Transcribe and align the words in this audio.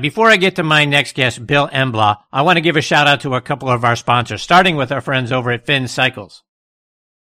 Before 0.00 0.30
I 0.30 0.36
get 0.36 0.56
to 0.56 0.62
my 0.62 0.86
next 0.86 1.14
guest, 1.14 1.46
Bill 1.46 1.68
Emblau, 1.68 2.16
I 2.32 2.40
want 2.40 2.56
to 2.56 2.62
give 2.62 2.76
a 2.76 2.80
shout 2.80 3.06
out 3.06 3.20
to 3.20 3.34
a 3.34 3.42
couple 3.42 3.68
of 3.68 3.84
our 3.84 3.96
sponsors, 3.96 4.40
starting 4.40 4.76
with 4.76 4.90
our 4.90 5.02
friends 5.02 5.30
over 5.30 5.50
at 5.50 5.66
Finn 5.66 5.88
Cycles. 5.88 6.42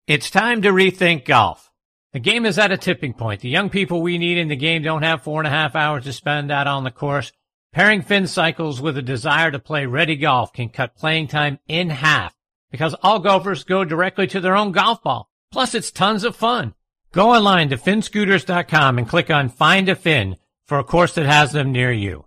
It's 0.05 0.29
time 0.29 0.61
to 0.63 0.73
rethink 0.73 1.23
golf. 1.23 1.71
The 2.11 2.19
game 2.19 2.45
is 2.45 2.59
at 2.59 2.73
a 2.73 2.77
tipping 2.77 3.13
point. 3.13 3.39
The 3.39 3.47
young 3.47 3.69
people 3.69 4.01
we 4.01 4.17
need 4.17 4.37
in 4.37 4.49
the 4.49 4.57
game 4.57 4.83
don't 4.83 5.03
have 5.03 5.23
four 5.23 5.39
and 5.39 5.47
a 5.47 5.51
half 5.51 5.77
hours 5.77 6.03
to 6.03 6.13
spend 6.13 6.51
out 6.51 6.67
on 6.67 6.83
the 6.83 6.91
course. 6.91 7.31
Pairing 7.71 8.01
Finn 8.01 8.27
Cycles 8.27 8.81
with 8.81 8.97
a 8.97 9.01
desire 9.01 9.49
to 9.49 9.59
play 9.59 9.85
ready 9.85 10.17
golf 10.17 10.51
can 10.51 10.67
cut 10.67 10.97
playing 10.97 11.29
time 11.29 11.57
in 11.69 11.89
half 11.89 12.35
because 12.69 12.93
all 13.01 13.19
golfers 13.19 13.63
go 13.63 13.85
directly 13.85 14.27
to 14.27 14.41
their 14.41 14.57
own 14.57 14.73
golf 14.73 15.01
ball. 15.01 15.29
Plus, 15.53 15.73
it's 15.73 15.89
tons 15.89 16.25
of 16.25 16.35
fun. 16.35 16.73
Go 17.13 17.31
online 17.31 17.69
to 17.69 17.77
finscooters.com 17.77 18.97
and 18.97 19.07
click 19.07 19.29
on 19.29 19.47
Find 19.47 19.87
a 19.87 19.95
Fin 19.95 20.35
for 20.65 20.79
a 20.79 20.83
course 20.83 21.15
that 21.15 21.25
has 21.25 21.53
them 21.53 21.71
near 21.71 21.93
you. 21.93 22.25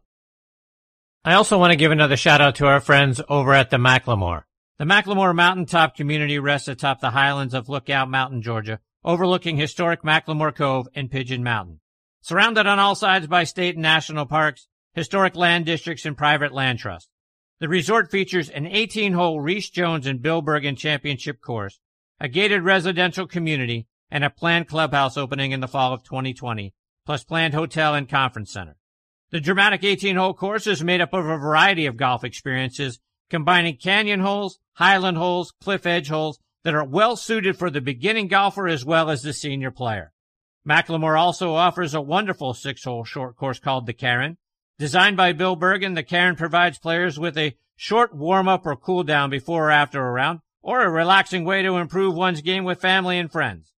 I 1.27 1.33
also 1.33 1.59
want 1.59 1.71
to 1.71 1.77
give 1.77 1.91
another 1.91 2.19
shout 2.19 2.43
out 2.43 2.57
to 2.57 2.67
our 2.67 2.81
friends 2.81 3.19
over 3.31 3.55
at 3.55 3.71
the 3.71 3.79
McLemore. 3.79 4.43
The 4.77 4.85
McLemore 4.85 5.35
Mountaintop 5.35 5.97
community 5.97 6.39
rests 6.39 6.69
atop 6.69 7.01
the 7.01 7.13
highlands 7.13 7.55
of 7.55 7.71
Lookout 7.71 8.11
Mountain, 8.11 8.43
Georgia, 8.43 8.79
overlooking 9.03 9.57
historic 9.57 10.03
McLemore 10.03 10.55
Cove 10.55 10.87
and 10.95 11.11
Pigeon 11.11 11.43
Mountain. 11.43 11.81
Surrounded 12.21 12.67
on 12.67 12.79
all 12.79 12.95
sides 12.95 13.27
by 13.27 13.45
state 13.45 13.75
and 13.75 13.83
national 13.83 14.27
parks, 14.27 14.69
historic 14.93 15.35
land 15.35 15.65
districts, 15.65 16.05
and 16.05 16.15
private 16.15 16.53
land 16.53 16.79
trusts. 16.79 17.09
The 17.59 17.71
resort 17.71 18.11
features 18.11 18.51
an 18.51 18.67
18-hole 18.67 19.41
Rees 19.41 19.71
Jones 19.71 20.07
and 20.07 20.21
Bill 20.21 20.43
Bergin 20.43 20.77
championship 20.77 21.41
course, 21.41 21.81
a 22.21 22.29
gated 22.29 22.65
residential 22.65 23.27
community, 23.27 23.87
and 24.11 24.25
a 24.25 24.31
planned 24.31 24.69
clubhouse 24.69 25.17
opening 25.17 25.53
in 25.53 25.61
the 25.61 25.69
fall 25.69 25.95
of 25.95 26.03
2020, 26.03 26.75
plus 27.07 27.25
planned 27.25 27.55
hotel 27.55 27.95
and 27.95 28.11
conference 28.11 28.53
center. 28.53 28.77
The 29.35 29.41
dramatic 29.41 29.81
18-hole 29.81 30.35
course 30.35 30.69
is 30.69 30.85
made 30.85 31.01
up 31.01 31.13
of 31.13 31.27
a 31.27 31.37
variety 31.37 31.87
of 31.87 31.97
golf 31.97 32.23
experiences, 32.23 33.01
combining 33.29 33.77
canyon 33.77 34.21
holes, 34.21 34.61
highland 34.75 35.17
holes, 35.17 35.53
cliff 35.61 35.87
edge 35.87 36.09
holes 36.09 36.39
that 36.63 36.77
are 36.77 36.85
well 36.85 37.17
suited 37.17 37.59
for 37.59 37.69
the 37.69 37.81
beginning 37.81 38.29
golfer 38.29 38.69
as 38.69 38.85
well 38.85 39.11
as 39.11 39.23
the 39.23 39.33
senior 39.33 39.73
player. 39.73 40.13
McLemore 40.65 41.19
also 41.19 41.53
offers 41.53 41.95
a 41.95 42.01
wonderful 42.01 42.55
six-hole 42.55 43.03
short 43.03 43.35
course 43.35 43.59
called 43.59 43.87
the 43.87 43.93
Karen. 43.93 44.37
Designed 44.79 45.17
by 45.17 45.33
Bill 45.33 45.57
Bergin, 45.57 45.97
the 45.97 46.05
Karen 46.05 46.37
provides 46.37 46.79
players 46.79 47.19
with 47.19 47.37
a 47.37 47.57
short 47.75 48.15
warm-up 48.15 48.65
or 48.65 48.77
cool 48.77 49.03
down 49.03 49.31
before 49.31 49.67
or 49.67 49.73
after 49.73 50.07
a 50.07 50.13
round, 50.13 50.43
or 50.63 50.83
a 50.83 50.89
relaxing 50.89 51.45
way 51.45 51.61
to 51.61 51.79
improve 51.79 52.15
one's 52.15 52.41
game 52.41 52.63
with 52.63 52.81
family 52.81 53.19
and 53.19 53.33
friends. 53.33 53.73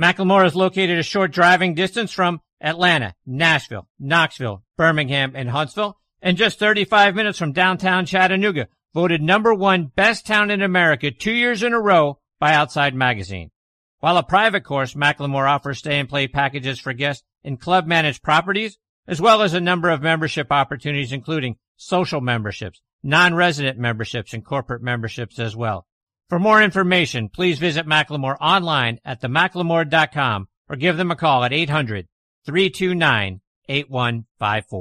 McLemore 0.00 0.46
is 0.46 0.56
located 0.56 0.98
a 0.98 1.02
short 1.02 1.32
driving 1.32 1.74
distance 1.74 2.12
from 2.12 2.40
Atlanta, 2.60 3.14
Nashville, 3.26 3.88
Knoxville, 3.98 4.62
Birmingham, 4.76 5.32
and 5.34 5.50
Huntsville, 5.50 5.98
and 6.22 6.36
just 6.36 6.58
35 6.58 7.14
minutes 7.14 7.38
from 7.38 7.52
downtown 7.52 8.06
Chattanooga, 8.06 8.68
voted 8.94 9.20
number 9.20 9.52
one 9.52 9.86
best 9.94 10.26
town 10.26 10.50
in 10.50 10.62
America 10.62 11.10
two 11.10 11.32
years 11.32 11.62
in 11.62 11.72
a 11.72 11.80
row 11.80 12.18
by 12.38 12.54
Outside 12.54 12.94
Magazine. 12.94 13.50
While 14.00 14.16
a 14.16 14.22
private 14.22 14.64
course, 14.64 14.94
McLemore 14.94 15.48
offers 15.48 15.78
stay 15.78 15.98
and 15.98 16.08
play 16.08 16.28
packages 16.28 16.78
for 16.78 16.92
guests 16.92 17.24
in 17.42 17.56
club 17.56 17.86
managed 17.86 18.22
properties, 18.22 18.78
as 19.06 19.20
well 19.20 19.42
as 19.42 19.54
a 19.54 19.60
number 19.60 19.90
of 19.90 20.02
membership 20.02 20.50
opportunities, 20.50 21.12
including 21.12 21.56
social 21.76 22.20
memberships, 22.20 22.80
non-resident 23.02 23.78
memberships, 23.78 24.32
and 24.32 24.44
corporate 24.44 24.82
memberships 24.82 25.38
as 25.38 25.56
well. 25.56 25.86
For 26.28 26.38
more 26.38 26.62
information, 26.62 27.28
please 27.28 27.58
visit 27.58 27.86
McLemore 27.86 28.36
online 28.40 28.98
at 29.04 29.20
themclemore.com 29.20 30.48
or 30.68 30.76
give 30.76 30.96
them 30.96 31.10
a 31.10 31.16
call 31.16 31.44
at 31.44 31.52
800 31.52 32.06
329 32.44 33.40
8154. 33.68 34.80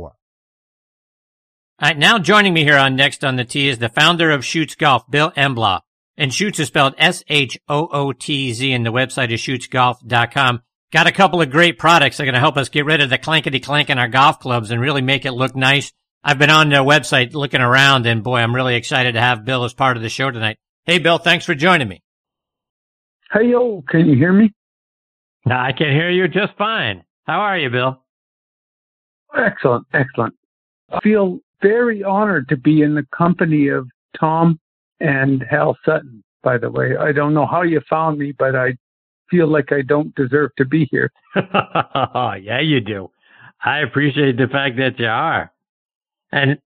All 1.83 1.89
right, 1.89 1.97
now 1.97 2.19
joining 2.19 2.53
me 2.53 2.63
here 2.63 2.77
on 2.77 2.95
Next 2.95 3.23
on 3.23 3.35
the 3.35 3.45
Tee 3.45 3.67
is 3.67 3.79
the 3.79 3.89
founder 3.89 4.31
of 4.31 4.41
Shootz 4.41 4.77
Golf, 4.77 5.09
Bill 5.09 5.31
Emblau. 5.31 5.81
And 6.15 6.31
Shootz 6.31 6.59
is 6.59 6.67
spelled 6.67 6.93
S-H-O-O-T-Z 6.97 8.71
and 8.71 8.85
the 8.85 8.91
website 8.91 9.31
is 9.31 9.41
shootzgolf.com. 9.41 10.61
Got 10.91 11.07
a 11.07 11.11
couple 11.11 11.41
of 11.41 11.49
great 11.49 11.79
products 11.79 12.17
that 12.17 12.23
are 12.23 12.25
going 12.27 12.35
to 12.35 12.39
help 12.39 12.55
us 12.55 12.69
get 12.69 12.85
rid 12.85 13.01
of 13.01 13.09
the 13.09 13.17
clankety 13.17 13.63
clank 13.63 13.89
in 13.89 13.97
our 13.97 14.07
golf 14.07 14.39
clubs 14.39 14.69
and 14.69 14.79
really 14.79 15.01
make 15.01 15.25
it 15.25 15.31
look 15.31 15.55
nice. 15.55 15.91
I've 16.23 16.37
been 16.37 16.51
on 16.51 16.69
their 16.69 16.83
website 16.83 17.33
looking 17.33 17.61
around 17.61 18.05
and 18.05 18.23
boy, 18.23 18.37
I'm 18.37 18.55
really 18.55 18.75
excited 18.75 19.13
to 19.13 19.21
have 19.21 19.43
Bill 19.43 19.63
as 19.63 19.73
part 19.73 19.97
of 19.97 20.03
the 20.03 20.09
show 20.09 20.29
tonight. 20.29 20.59
Hey, 20.85 20.99
Bill, 20.99 21.17
thanks 21.17 21.45
for 21.45 21.55
joining 21.55 21.87
me. 21.87 22.03
Hey, 23.31 23.47
yo, 23.47 23.83
can 23.89 24.05
you 24.05 24.15
hear 24.15 24.31
me? 24.31 24.53
I 25.47 25.71
can 25.71 25.91
hear 25.91 26.11
you 26.11 26.27
just 26.27 26.55
fine. 26.57 27.03
How 27.25 27.39
are 27.39 27.57
you, 27.57 27.69
Bill? 27.69 27.99
Excellent, 29.35 29.85
excellent. 29.93 30.35
I 30.91 30.99
feel 31.01 31.39
very 31.61 32.03
honored 32.03 32.49
to 32.49 32.57
be 32.57 32.81
in 32.81 32.93
the 32.93 33.05
company 33.15 33.69
of 33.69 33.87
Tom 34.19 34.59
and 34.99 35.43
Hal 35.49 35.77
Sutton, 35.85 36.23
by 36.43 36.57
the 36.57 36.69
way. 36.69 36.95
I 36.97 37.11
don't 37.11 37.33
know 37.33 37.45
how 37.45 37.61
you 37.61 37.81
found 37.89 38.19
me, 38.19 38.31
but 38.31 38.55
I 38.55 38.77
feel 39.29 39.47
like 39.47 39.71
I 39.71 39.81
don't 39.81 40.13
deserve 40.15 40.51
to 40.57 40.65
be 40.65 40.87
here. 40.91 41.11
yeah, 41.35 42.59
you 42.59 42.79
do. 42.79 43.09
I 43.63 43.79
appreciate 43.79 44.37
the 44.37 44.47
fact 44.47 44.77
that 44.77 44.99
you 44.99 45.07
are. 45.07 45.51
And 46.31 46.57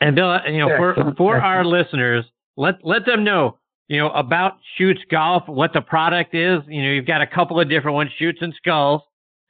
and 0.00 0.14
Bill, 0.14 0.38
you 0.46 0.58
know, 0.58 0.76
for 0.76 1.14
for 1.16 1.36
our 1.36 1.64
listeners, 1.64 2.24
let 2.56 2.76
let 2.82 3.04
them 3.06 3.24
know, 3.24 3.58
you 3.88 3.98
know, 3.98 4.10
about 4.10 4.58
Shootz 4.78 5.00
Golf, 5.10 5.46
what 5.46 5.72
the 5.72 5.80
product 5.80 6.34
is. 6.34 6.60
You 6.66 6.82
know, 6.82 6.90
you've 6.90 7.06
got 7.06 7.22
a 7.22 7.26
couple 7.26 7.60
of 7.60 7.68
different 7.68 7.94
ones, 7.94 8.10
Shootz 8.20 8.40
and 8.40 8.54
Skulls. 8.54 9.02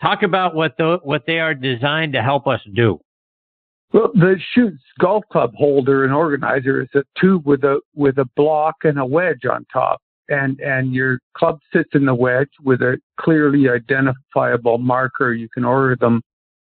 Talk 0.02 0.22
about 0.22 0.54
what 0.54 0.76
the, 0.76 0.98
what 1.02 1.24
they 1.26 1.38
are 1.38 1.54
designed 1.54 2.12
to 2.12 2.22
help 2.22 2.46
us 2.46 2.60
do. 2.74 3.00
Well, 3.92 4.10
the 4.14 4.36
Shootz 4.54 4.78
golf 4.98 5.24
club 5.30 5.54
holder 5.54 6.04
and 6.04 6.12
organizer 6.12 6.82
is 6.82 6.88
a 6.94 7.02
tube 7.18 7.46
with 7.46 7.62
a 7.64 7.80
with 7.94 8.18
a 8.18 8.28
block 8.36 8.74
and 8.82 8.98
a 8.98 9.06
wedge 9.06 9.44
on 9.50 9.64
top, 9.72 10.02
and 10.28 10.58
and 10.60 10.92
your 10.92 11.20
club 11.36 11.60
sits 11.72 11.90
in 11.94 12.04
the 12.04 12.14
wedge 12.14 12.50
with 12.62 12.82
a 12.82 12.98
clearly 13.18 13.68
identifiable 13.68 14.78
marker. 14.78 15.32
You 15.32 15.48
can 15.48 15.64
order 15.64 15.96
them 15.96 16.20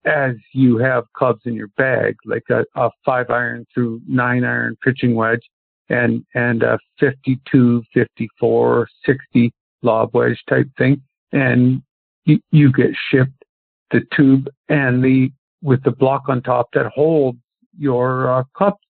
as 0.07 0.35
you 0.55 0.79
have 0.79 1.05
clubs 1.15 1.43
in 1.45 1.55
your 1.55 1.69
bag, 1.77 2.17
like 2.25 2.45
a, 2.51 2.65
a 2.75 2.91
five 3.05 3.29
iron 3.29 3.67
through 3.73 4.01
nine 4.09 4.45
iron 4.45 4.77
pitching 4.83 5.15
wedge, 5.15 5.47
and 5.91 6.25
and 6.35 6.63
a 6.63 6.79
52, 6.99 7.83
54, 7.93 8.89
60 9.05 9.53
lob 9.83 10.11
wedge 10.15 10.43
type 10.49 10.69
thing, 10.79 11.03
and 11.33 11.83
you, 12.25 12.41
you 12.51 12.73
get 12.73 12.91
shipped 13.11 13.45
the 13.91 14.01
tube 14.17 14.49
and 14.69 15.03
the 15.03 15.31
with 15.63 15.83
the 15.83 15.91
block 15.91 16.23
on 16.29 16.43
top 16.43 16.69
that 16.73 16.87
holds 16.87 17.39
your 17.79 18.31
uh, 18.31 18.45
cups 18.57 18.85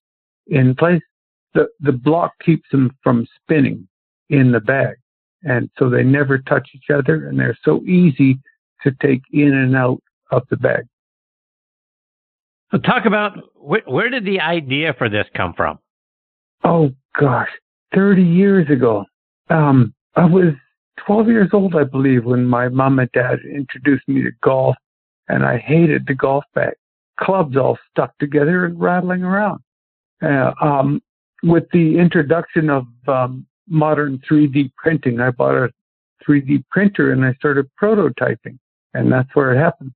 in 0.46 0.74
place. 0.74 1.02
The 1.54 1.68
the 1.80 1.92
block 1.92 2.32
keeps 2.44 2.68
them 2.70 2.96
from 3.02 3.26
spinning 3.42 3.88
in 4.28 4.52
the 4.52 4.60
bag, 4.60 4.96
and 5.42 5.68
so 5.78 5.88
they 5.88 6.02
never 6.02 6.38
touch 6.38 6.68
each 6.74 6.90
other, 6.94 7.28
and 7.28 7.38
they're 7.38 7.58
so 7.64 7.82
easy 7.84 8.38
to 8.82 8.92
take 9.02 9.22
in 9.32 9.52
and 9.52 9.74
out 9.74 10.02
of 10.30 10.42
the 10.50 10.56
bag. 10.56 10.86
So 12.70 12.78
talk 12.78 13.04
about 13.04 13.36
wh- 13.54 13.86
where 13.88 14.10
did 14.10 14.24
the 14.24 14.40
idea 14.40 14.94
for 14.96 15.08
this 15.08 15.26
come 15.34 15.54
from? 15.54 15.78
Oh 16.62 16.92
gosh, 17.18 17.50
thirty 17.94 18.22
years 18.22 18.70
ago. 18.70 19.04
Um, 19.48 19.92
I 20.14 20.24
was 20.26 20.54
12 21.06 21.28
years 21.28 21.50
old, 21.52 21.74
I 21.74 21.84
believe, 21.84 22.24
when 22.24 22.44
my 22.46 22.68
mom 22.68 22.98
and 22.98 23.10
dad 23.12 23.40
introduced 23.44 24.06
me 24.08 24.22
to 24.22 24.30
golf, 24.42 24.76
and 25.28 25.44
I 25.44 25.58
hated 25.58 26.06
the 26.06 26.14
golf 26.14 26.44
bag. 26.54 26.74
Clubs 27.18 27.56
all 27.56 27.78
stuck 27.90 28.16
together 28.18 28.64
and 28.64 28.80
rattling 28.80 29.22
around. 29.22 29.60
Uh, 30.22 30.52
um, 30.60 31.02
with 31.42 31.64
the 31.72 31.98
introduction 31.98 32.68
of 32.68 32.86
um, 33.08 33.46
modern 33.68 34.20
3D 34.30 34.72
printing, 34.76 35.20
I 35.20 35.30
bought 35.30 35.54
a 35.54 35.70
3D 36.26 36.64
printer 36.70 37.12
and 37.12 37.24
I 37.24 37.32
started 37.34 37.70
prototyping, 37.80 38.58
and 38.94 39.10
that's 39.10 39.28
where 39.34 39.52
it 39.52 39.58
happened. 39.58 39.92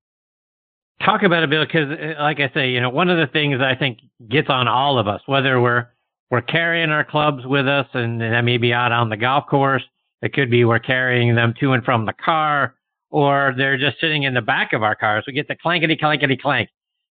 Talk 1.03 1.23
about 1.23 1.43
it, 1.43 1.49
Bill, 1.49 1.65
because, 1.65 1.91
uh, 1.91 2.21
like 2.21 2.39
I 2.39 2.49
say, 2.53 2.71
you 2.71 2.79
know, 2.79 2.89
one 2.89 3.09
of 3.09 3.17
the 3.17 3.27
things 3.27 3.59
I 3.61 3.75
think 3.75 3.99
gets 4.29 4.49
on 4.49 4.67
all 4.67 4.97
of 4.97 5.07
us, 5.07 5.21
whether 5.25 5.59
we're 5.61 5.87
we're 6.31 6.41
carrying 6.41 6.89
our 6.89 7.03
clubs 7.03 7.45
with 7.45 7.67
us 7.67 7.85
and, 7.93 8.21
and 8.21 8.45
maybe 8.45 8.73
out 8.73 8.91
on 8.91 9.09
the 9.09 9.17
golf 9.17 9.45
course, 9.47 9.83
it 10.25 10.33
could 10.33 10.49
be 10.49 10.65
we're 10.65 10.79
carrying 10.79 11.35
them 11.35 11.53
to 11.59 11.73
and 11.73 11.83
from 11.83 12.05
the 12.05 12.13
car, 12.13 12.75
or 13.11 13.53
they're 13.55 13.77
just 13.77 14.01
sitting 14.01 14.23
in 14.23 14.33
the 14.33 14.41
back 14.41 14.73
of 14.73 14.81
our 14.81 14.95
cars. 14.95 15.23
We 15.27 15.33
get 15.33 15.47
the 15.47 15.55
clankety 15.55 15.99
clankety 15.99 16.39
clank. 16.39 16.69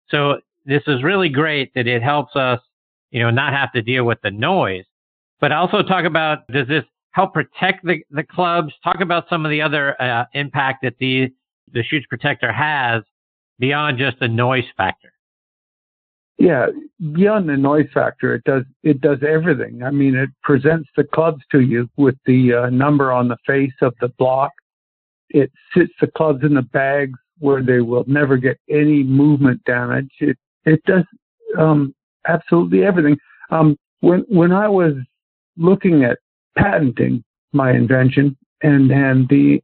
So 0.10 0.40
this 0.66 0.82
is 0.88 1.04
really 1.04 1.30
great 1.30 1.74
that 1.76 1.88
it 1.88 2.02
helps 2.02 2.36
us, 2.36 2.60
you 3.12 3.22
know, 3.22 3.30
not 3.30 3.54
have 3.54 3.72
to 3.74 3.82
deal 3.82 4.06
with 4.06 4.20
the 4.24 4.32
noise, 4.32 4.86
but 5.42 5.52
also 5.52 5.84
talk 5.84 6.06
about 6.06 6.48
does 6.48 6.68
this 6.68 6.86
help 7.12 7.34
protect 7.34 7.84
the, 7.84 7.98
the 8.12 8.24
clubs? 8.24 8.74
Talk 8.84 9.02
about 9.02 9.26
some 9.30 9.46
of 9.46 9.50
the 9.50 9.62
other 9.62 10.02
uh, 10.02 10.26
impact 10.34 10.84
that 10.84 10.96
the 11.00 11.30
the 11.74 11.84
Shootz 11.84 12.08
Protector 12.08 12.52
has 12.52 13.04
beyond 13.60 13.98
just 13.98 14.20
the 14.20 14.28
noise 14.28 14.66
factor. 14.78 15.11
Yeah, 16.42 16.70
beyond 17.14 17.48
the 17.48 17.56
noise 17.56 17.86
factor, 17.94 18.34
it 18.34 18.44
does 18.46 18.64
it 18.82 19.00
does 19.00 19.20
everything. 19.22 19.84
I 19.84 19.92
mean, 19.92 20.16
it 20.16 20.32
presents 20.42 20.90
the 20.98 21.04
clubs 21.04 21.44
to 21.52 21.62
you 21.62 21.88
with 21.98 22.16
the 22.26 22.54
uh, 22.54 22.70
number 22.72 23.12
on 23.12 23.28
the 23.28 23.38
face 23.46 23.76
of 23.84 23.94
the 24.02 24.08
block. 24.18 24.50
It 25.30 25.52
sits 25.72 25.94
the 26.02 26.08
clubs 26.08 26.44
in 26.44 26.56
the 26.56 26.64
bags 26.64 27.20
where 27.38 27.62
they 27.62 27.82
will 27.82 28.06
never 28.08 28.38
get 28.38 28.58
any 28.72 29.04
movement 29.04 29.64
damage. 29.66 30.10
It 30.20 30.36
it 30.66 30.84
does 30.86 31.04
um, 31.60 31.94
absolutely 32.28 32.86
everything. 32.86 33.20
Um, 33.52 33.78
when 34.00 34.22
when 34.28 34.52
I 34.52 34.68
was 34.68 34.94
looking 35.58 36.04
at 36.04 36.18
patenting 36.58 37.24
my 37.54 37.70
invention 37.70 38.36
and 38.64 38.90
and 38.90 39.30
the 39.30 39.62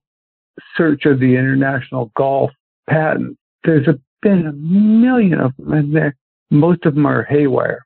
search 0.77 1.05
of 1.05 1.19
the 1.19 1.35
international 1.35 2.11
golf 2.15 2.51
patent, 2.87 3.35
there's 3.63 3.87
a, 3.87 3.99
been 4.21 4.45
a 4.45 4.53
million 4.53 5.39
of 5.39 5.57
them, 5.57 5.73
and 5.73 5.95
there 5.95 6.15
most 6.49 6.85
of 6.85 6.95
them 6.95 7.05
are 7.05 7.23
haywire. 7.23 7.85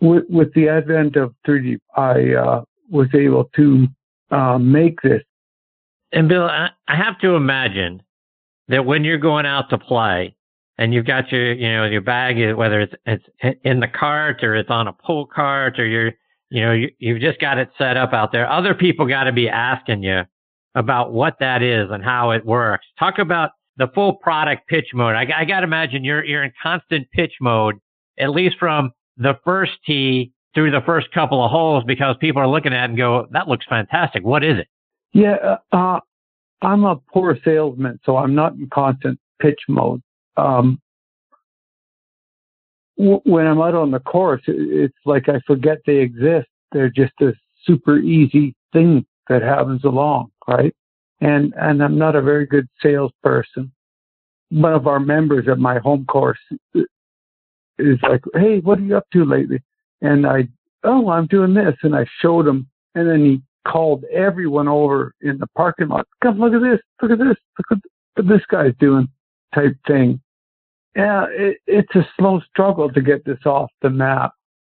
With, 0.00 0.24
with 0.28 0.52
the 0.54 0.68
advent 0.68 1.16
of 1.16 1.34
3D, 1.46 1.78
I 1.96 2.34
uh, 2.34 2.62
was 2.90 3.08
able 3.14 3.44
to 3.56 3.86
uh, 4.30 4.58
make 4.58 5.00
this. 5.02 5.22
And 6.12 6.28
Bill, 6.28 6.44
I 6.44 6.70
have 6.86 7.18
to 7.20 7.34
imagine 7.34 8.02
that 8.68 8.86
when 8.86 9.04
you're 9.04 9.18
going 9.18 9.46
out 9.46 9.70
to 9.70 9.78
play 9.78 10.34
and 10.78 10.94
you've 10.94 11.06
got 11.06 11.30
your, 11.32 11.52
you 11.52 11.68
know, 11.68 11.84
your 11.84 12.00
bag, 12.00 12.54
whether 12.54 12.80
it's, 12.80 12.94
it's 13.04 13.24
in 13.64 13.80
the 13.80 13.88
cart 13.88 14.42
or 14.44 14.54
it's 14.54 14.70
on 14.70 14.88
a 14.88 14.92
pull 14.92 15.26
cart 15.26 15.78
or 15.78 15.86
you're, 15.86 16.12
you 16.50 16.62
know, 16.62 16.72
you, 16.72 16.90
you've 16.98 17.20
just 17.20 17.40
got 17.40 17.58
it 17.58 17.68
set 17.76 17.96
up 17.96 18.12
out 18.12 18.32
there. 18.32 18.50
Other 18.50 18.74
people 18.74 19.06
got 19.06 19.24
to 19.24 19.32
be 19.32 19.48
asking 19.48 20.02
you 20.02 20.22
about 20.74 21.12
what 21.12 21.36
that 21.40 21.62
is 21.62 21.90
and 21.90 22.04
how 22.04 22.30
it 22.30 22.44
works. 22.46 22.86
Talk 22.98 23.18
about 23.18 23.50
the 23.76 23.88
full 23.94 24.14
product 24.14 24.68
pitch 24.68 24.88
mode. 24.94 25.14
I, 25.14 25.26
I 25.36 25.44
got 25.44 25.60
to 25.60 25.64
imagine 25.64 26.04
you're, 26.04 26.24
you're 26.24 26.44
in 26.44 26.52
constant 26.62 27.10
pitch 27.12 27.32
mode, 27.40 27.76
at 28.18 28.30
least 28.30 28.56
from 28.58 28.92
the 29.16 29.38
first 29.44 29.72
tee 29.86 30.32
through 30.54 30.70
the 30.70 30.80
first 30.84 31.10
couple 31.12 31.44
of 31.44 31.50
holes 31.50 31.84
because 31.86 32.16
people 32.20 32.40
are 32.40 32.48
looking 32.48 32.72
at 32.72 32.84
it 32.84 32.90
and 32.90 32.96
go, 32.96 33.26
that 33.32 33.48
looks 33.48 33.66
fantastic. 33.68 34.24
What 34.24 34.44
is 34.44 34.58
it? 34.58 34.68
Yeah, 35.12 35.56
uh, 35.72 36.00
I'm 36.62 36.84
a 36.84 36.96
poor 36.96 37.38
salesman, 37.44 38.00
so 38.04 38.16
I'm 38.16 38.34
not 38.34 38.54
in 38.54 38.68
constant 38.72 39.18
pitch 39.40 39.60
mode. 39.68 40.02
Um, 40.36 40.80
w- 42.98 43.20
when 43.24 43.46
I'm 43.46 43.60
out 43.60 43.74
on 43.74 43.90
the 43.90 44.00
course, 44.00 44.42
it's 44.46 44.96
like 45.04 45.28
I 45.28 45.40
forget 45.46 45.78
they 45.86 45.96
exist. 45.96 46.48
They're 46.72 46.90
just 46.90 47.12
a 47.20 47.32
super 47.64 47.98
easy 47.98 48.54
thing 48.72 49.06
that 49.28 49.42
happens 49.42 49.84
along, 49.84 50.30
right? 50.46 50.74
And 51.20 51.52
and 51.56 51.82
I'm 51.82 51.98
not 51.98 52.16
a 52.16 52.22
very 52.22 52.46
good 52.46 52.68
salesperson. 52.82 53.72
One 54.50 54.72
of 54.72 54.86
our 54.86 55.00
members 55.00 55.46
at 55.48 55.58
my 55.58 55.78
home 55.78 56.06
course 56.06 56.38
is 57.78 57.98
like, 58.02 58.22
"Hey, 58.34 58.60
what 58.60 58.78
are 58.78 58.82
you 58.82 58.96
up 58.96 59.08
to 59.12 59.24
lately?" 59.24 59.62
And 60.00 60.26
I, 60.26 60.48
"Oh, 60.84 61.10
I'm 61.10 61.26
doing 61.26 61.54
this," 61.54 61.76
and 61.82 61.94
I 61.94 62.06
showed 62.20 62.46
him, 62.46 62.68
and 62.94 63.08
then 63.08 63.24
he 63.24 63.42
called 63.66 64.04
everyone 64.12 64.68
over 64.68 65.14
in 65.20 65.38
the 65.38 65.46
parking 65.48 65.88
lot. 65.88 66.06
Come 66.22 66.38
look 66.38 66.54
at 66.54 66.62
this, 66.62 66.80
look 67.02 67.12
at 67.12 67.18
this, 67.18 67.36
look 67.58 67.78
at 67.78 67.78
what 68.14 68.28
this 68.28 68.44
guy's 68.50 68.74
doing, 68.80 69.08
type 69.54 69.76
thing. 69.86 70.20
Yeah, 70.96 71.26
it, 71.30 71.58
it's 71.66 71.94
a 71.94 72.08
slow 72.18 72.40
struggle 72.50 72.90
to 72.90 73.00
get 73.00 73.24
this 73.24 73.44
off 73.46 73.70
the 73.82 73.90
map. 73.90 74.32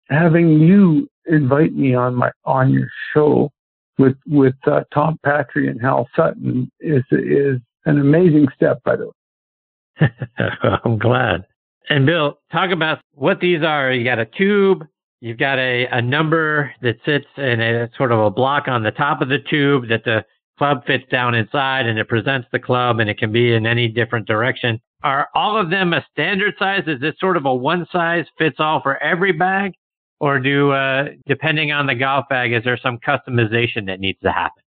Having 0.08 0.60
you 0.60 1.08
invite 1.26 1.74
me 1.74 1.94
on 1.94 2.14
my 2.14 2.30
on 2.44 2.72
your 2.72 2.88
show 3.12 3.50
with 3.98 4.16
with 4.26 4.54
uh, 4.66 4.84
Tom 4.92 5.18
Patri 5.24 5.68
and 5.68 5.80
Hal 5.80 6.08
Sutton 6.14 6.70
is 6.80 7.02
is 7.10 7.58
an 7.86 8.00
amazing 8.00 8.46
step, 8.54 8.82
by 8.84 8.96
the 8.96 9.06
way. 9.06 10.08
I'm 10.84 10.98
glad. 10.98 11.44
And 11.90 12.06
Bill, 12.06 12.38
talk 12.50 12.70
about 12.70 13.00
what 13.12 13.40
these 13.40 13.62
are. 13.62 13.92
You 13.92 14.04
got 14.04 14.18
a 14.18 14.24
tube, 14.24 14.84
You've 15.24 15.38
got 15.38 15.58
a, 15.58 15.86
a 15.90 16.02
number 16.02 16.74
that 16.82 16.96
sits 17.06 17.24
in 17.38 17.58
a 17.58 17.88
sort 17.96 18.12
of 18.12 18.18
a 18.18 18.30
block 18.30 18.68
on 18.68 18.82
the 18.82 18.90
top 18.90 19.22
of 19.22 19.30
the 19.30 19.38
tube 19.38 19.88
that 19.88 20.04
the 20.04 20.22
club 20.58 20.84
fits 20.86 21.04
down 21.10 21.34
inside 21.34 21.86
and 21.86 21.98
it 21.98 22.08
presents 22.08 22.46
the 22.52 22.58
club 22.58 23.00
and 23.00 23.08
it 23.08 23.16
can 23.16 23.32
be 23.32 23.54
in 23.54 23.66
any 23.66 23.88
different 23.88 24.26
direction. 24.26 24.78
Are 25.02 25.28
all 25.34 25.58
of 25.58 25.70
them 25.70 25.94
a 25.94 26.04
standard 26.12 26.52
size? 26.58 26.82
Is 26.86 27.00
this 27.00 27.14
sort 27.18 27.38
of 27.38 27.46
a 27.46 27.54
one 27.54 27.86
size 27.90 28.26
fits 28.36 28.56
all 28.58 28.82
for 28.82 29.02
every 29.02 29.32
bag? 29.32 29.72
Or 30.20 30.38
do, 30.38 30.72
uh, 30.72 31.06
depending 31.26 31.72
on 31.72 31.86
the 31.86 31.94
golf 31.94 32.26
bag, 32.28 32.52
is 32.52 32.62
there 32.62 32.76
some 32.76 32.98
customization 32.98 33.86
that 33.86 34.00
needs 34.00 34.20
to 34.24 34.30
happen? 34.30 34.62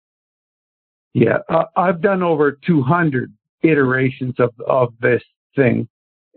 Yeah, 1.12 1.36
uh, 1.50 1.64
I've 1.76 2.00
done 2.00 2.22
over 2.22 2.58
200 2.66 3.30
iterations 3.62 4.36
of, 4.38 4.54
of 4.66 4.94
this 5.02 5.22
thing. 5.54 5.86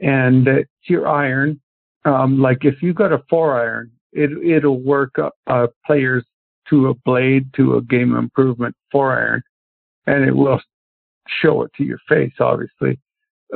And 0.01 0.47
it's 0.47 0.69
your 0.83 1.07
iron. 1.07 1.59
Um, 2.05 2.39
like 2.39 2.59
if 2.63 2.81
you 2.81 2.93
got 2.93 3.11
a 3.11 3.21
four 3.29 3.59
iron, 3.59 3.91
it 4.13 4.31
it'll 4.45 4.81
work 4.81 5.15
uh, 5.47 5.67
players 5.85 6.25
to 6.69 6.87
a 6.87 6.93
blade 7.05 7.53
to 7.55 7.75
a 7.75 7.81
game 7.81 8.15
improvement 8.15 8.75
four 8.91 9.17
iron, 9.17 9.43
and 10.07 10.23
it 10.23 10.35
will 10.35 10.61
show 11.41 11.63
it 11.63 11.71
to 11.77 11.83
your 11.83 11.99
face. 12.07 12.33
Obviously, 12.39 12.99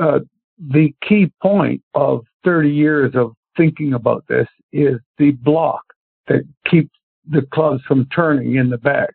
uh, 0.00 0.20
the 0.58 0.94
key 1.06 1.32
point 1.42 1.82
of 1.94 2.24
30 2.44 2.70
years 2.70 3.14
of 3.14 3.32
thinking 3.56 3.94
about 3.94 4.24
this 4.28 4.46
is 4.72 4.98
the 5.18 5.32
block 5.32 5.82
that 6.28 6.42
keeps 6.68 6.90
the 7.28 7.42
clubs 7.52 7.82
from 7.86 8.06
turning 8.06 8.56
in 8.56 8.70
the 8.70 8.78
bag. 8.78 9.08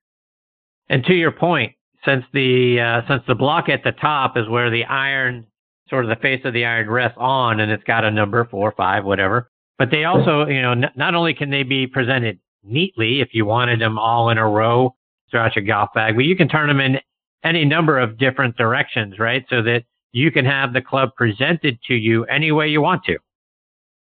And 0.89 1.03
to 1.05 1.13
your 1.13 1.31
point, 1.31 1.73
since 2.05 2.23
the 2.33 2.79
uh, 2.79 3.07
since 3.07 3.23
the 3.27 3.35
block 3.35 3.69
at 3.69 3.83
the 3.83 3.91
top 3.91 4.37
is 4.37 4.47
where 4.47 4.71
the 4.71 4.85
iron, 4.85 5.45
sort 5.89 6.05
of 6.05 6.09
the 6.09 6.21
face 6.21 6.41
of 6.45 6.53
the 6.53 6.65
iron 6.65 6.89
rests 6.89 7.17
on, 7.19 7.59
and 7.59 7.71
it's 7.71 7.83
got 7.83 8.05
a 8.05 8.11
number 8.11 8.45
four, 8.45 8.73
five, 8.75 9.05
whatever. 9.05 9.49
But 9.77 9.91
they 9.91 10.03
also, 10.03 10.45
you 10.45 10.61
know, 10.61 10.71
n- 10.71 10.91
not 10.95 11.15
only 11.15 11.33
can 11.33 11.49
they 11.49 11.63
be 11.63 11.87
presented 11.87 12.39
neatly 12.63 13.21
if 13.21 13.29
you 13.33 13.45
wanted 13.45 13.79
them 13.79 13.97
all 13.97 14.29
in 14.29 14.37
a 14.37 14.47
row 14.47 14.95
throughout 15.31 15.55
your 15.55 15.65
golf 15.65 15.89
bag, 15.93 16.15
but 16.15 16.25
you 16.25 16.35
can 16.35 16.49
turn 16.49 16.67
them 16.67 16.79
in 16.79 16.99
any 17.43 17.65
number 17.65 17.97
of 17.97 18.17
different 18.17 18.57
directions, 18.57 19.19
right? 19.19 19.45
So 19.49 19.61
that 19.63 19.83
you 20.11 20.31
can 20.31 20.45
have 20.45 20.73
the 20.73 20.81
club 20.81 21.11
presented 21.15 21.79
to 21.87 21.93
you 21.93 22.25
any 22.25 22.51
way 22.51 22.67
you 22.67 22.81
want 22.81 23.03
to. 23.05 23.17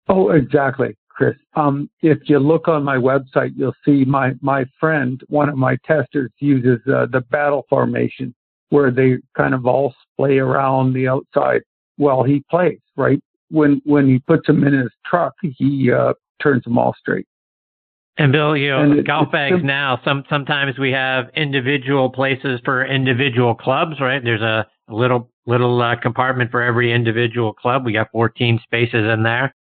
Oh, 0.09 0.29
exactly, 0.29 0.95
Chris. 1.09 1.35
Um, 1.55 1.89
if 2.01 2.19
you 2.25 2.39
look 2.39 2.67
on 2.67 2.83
my 2.83 2.97
website, 2.97 3.53
you'll 3.55 3.75
see 3.85 4.03
my, 4.05 4.33
my 4.41 4.65
friend, 4.79 5.21
one 5.29 5.49
of 5.49 5.57
my 5.57 5.77
testers 5.85 6.31
uses 6.39 6.79
uh, 6.87 7.07
the 7.11 7.21
battle 7.31 7.65
formation 7.69 8.35
where 8.69 8.91
they 8.91 9.17
kind 9.37 9.53
of 9.53 9.65
all 9.65 9.93
splay 10.11 10.37
around 10.37 10.93
the 10.93 11.07
outside 11.07 11.61
while 11.97 12.23
he 12.23 12.43
plays, 12.49 12.79
right? 12.95 13.21
when 13.53 13.81
when 13.85 14.07
he 14.07 14.19
puts 14.19 14.47
them 14.47 14.63
in 14.63 14.73
his 14.73 14.89
truck, 15.05 15.33
he 15.41 15.91
uh, 15.91 16.13
turns 16.41 16.63
them 16.63 16.77
all 16.77 16.93
straight. 16.99 17.27
And 18.17 18.31
Bill, 18.31 18.57
you 18.57 18.69
know, 18.69 18.91
it, 18.91 19.07
golf 19.07 19.31
bags 19.31 19.57
sim- 19.57 19.65
now. 19.65 19.99
Some 20.03 20.23
sometimes 20.29 20.77
we 20.77 20.91
have 20.91 21.25
individual 21.35 22.09
places 22.09 22.59
for 22.65 22.85
individual 22.85 23.55
clubs, 23.55 23.99
right? 24.01 24.21
There's 24.23 24.41
a 24.41 24.67
little 24.89 25.29
little 25.45 25.81
uh, 25.81 25.95
compartment 25.95 26.51
for 26.51 26.61
every 26.61 26.91
individual 26.91 27.53
club. 27.53 27.85
We 27.85 27.93
got 27.93 28.11
14 28.11 28.59
spaces 28.63 29.05
in 29.07 29.23
there, 29.23 29.53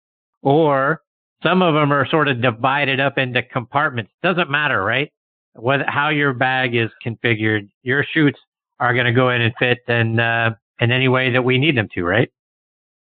or 0.42 1.02
some 1.42 1.62
of 1.62 1.74
them 1.74 1.92
are 1.92 2.06
sort 2.08 2.28
of 2.28 2.40
divided 2.40 2.98
up 2.98 3.18
into 3.18 3.42
compartments. 3.42 4.10
Doesn't 4.22 4.50
matter, 4.50 4.82
right? 4.82 5.12
What 5.54 5.80
how 5.86 6.08
your 6.08 6.32
bag 6.32 6.74
is 6.74 6.88
configured, 7.04 7.68
your 7.82 8.04
Shootz 8.16 8.36
are 8.80 8.94
going 8.94 9.06
to 9.06 9.12
go 9.12 9.28
in 9.30 9.42
and 9.42 9.54
fit 9.58 9.78
and 9.86 10.18
uh, 10.18 10.50
in 10.80 10.90
any 10.90 11.08
way 11.08 11.30
that 11.30 11.44
we 11.44 11.58
need 11.58 11.76
them 11.76 11.88
to, 11.94 12.04
right? 12.04 12.30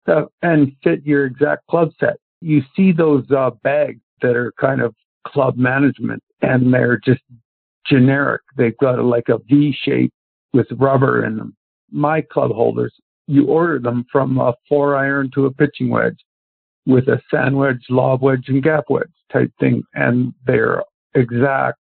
uh, 0.07 0.25
and 0.41 0.71
fit 0.83 1.05
your 1.05 1.25
exact 1.25 1.65
club 1.67 1.91
set. 1.99 2.17
You 2.41 2.61
see 2.75 2.91
those 2.91 3.23
uh, 3.31 3.51
bags 3.63 4.01
that 4.21 4.35
are 4.35 4.51
kind 4.59 4.81
of 4.81 4.93
club 5.27 5.57
management 5.57 6.21
and 6.41 6.73
they're 6.73 6.99
just 7.03 7.21
generic. 7.85 8.41
They've 8.57 8.77
got 8.77 8.99
a, 8.99 9.03
like 9.03 9.29
a 9.29 9.39
V 9.49 9.75
shape 9.83 10.13
with 10.53 10.67
rubber 10.71 11.25
in 11.25 11.37
them. 11.37 11.55
My 11.91 12.21
club 12.21 12.51
holders, 12.51 12.93
you 13.27 13.47
order 13.47 13.79
them 13.79 14.05
from 14.11 14.37
a 14.37 14.53
four 14.69 14.95
iron 14.95 15.31
to 15.33 15.45
a 15.45 15.53
pitching 15.53 15.89
wedge 15.89 16.19
with 16.85 17.07
a 17.07 17.19
sand 17.31 17.57
wedge, 17.57 17.83
lob 17.89 18.21
wedge, 18.21 18.45
and 18.47 18.61
gap 18.61 18.85
wedge 18.89 19.09
type 19.33 19.51
thing, 19.59 19.83
and 19.93 20.33
they're 20.45 20.83
exact. 21.15 21.79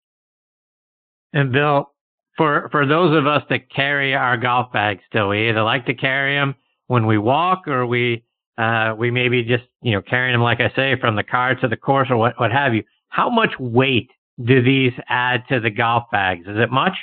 And 1.33 1.53
Bill, 1.53 1.91
for 2.37 2.69
for 2.71 2.87
those 2.87 3.17
of 3.17 3.27
us 3.27 3.43
that 3.51 3.71
carry 3.71 4.15
our 4.15 4.37
golf 4.37 4.73
bags 4.73 5.01
still, 5.09 5.29
we 5.29 5.49
either 5.49 5.63
like 5.63 5.87
to 5.87 5.95
carry 5.95 6.37
them 6.37 6.55
when 6.87 7.07
we 7.07 7.19
walk 7.19 7.69
or 7.69 7.87
we 7.87 8.25
uh, 8.59 8.95
we 8.97 9.11
maybe 9.11 9.43
just 9.43 9.65
you 9.83 9.93
know 9.93 10.03
carrying 10.03 10.35
them 10.35 10.43
like 10.43 10.61
I 10.61 10.73
say 10.75 10.99
from 11.01 11.17
the 11.17 11.23
car 11.23 11.55
to 11.57 11.69
the 11.69 11.77
course 11.77 12.09
or 12.11 12.17
what 12.17 12.39
what 12.39 12.53
have 12.53 12.75
you. 12.75 12.83
How 13.09 13.29
much 13.29 13.51
weight 13.59 14.11
do 14.45 14.63
these 14.63 14.93
add 15.09 15.43
to 15.49 15.61
the 15.61 15.71
golf 15.71 16.05
bags? 16.13 16.47
Is 16.47 16.57
it 16.57 16.71
much? 16.71 16.97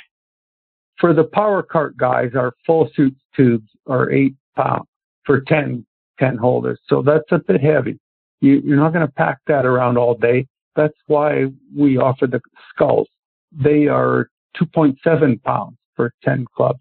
For 0.98 1.14
the 1.14 1.24
power 1.24 1.62
cart 1.62 1.96
guys, 1.96 2.30
our 2.34 2.54
full 2.66 2.90
suit 2.94 3.14
tubes 3.36 3.68
are 3.86 4.10
eight 4.10 4.34
pounds 4.56 4.88
for 5.24 5.42
10, 5.42 5.84
10 6.18 6.36
holders. 6.38 6.80
So 6.88 7.02
that's 7.02 7.30
a 7.30 7.38
bit 7.38 7.60
heavy. 7.60 8.00
You, 8.40 8.60
you're 8.64 8.78
not 8.78 8.92
going 8.92 9.06
to 9.06 9.12
pack 9.12 9.38
that 9.46 9.64
around 9.64 9.98
all 9.98 10.14
day. 10.14 10.46
That's 10.74 10.96
why 11.06 11.46
we 11.76 11.98
offer 11.98 12.26
the 12.26 12.40
skulls. 12.72 13.08
They 13.52 13.86
are 13.86 14.28
2.7 14.56 15.42
pounds 15.42 15.76
for 15.96 16.12
10 16.24 16.46
clubs 16.56 16.80